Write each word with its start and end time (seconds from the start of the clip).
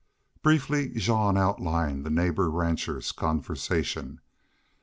Briefly 0.41 0.89
Jean 0.95 1.37
outlined 1.37 2.03
the 2.03 2.09
neighbor 2.09 2.49
rancher's 2.49 3.11
conversation. 3.11 4.19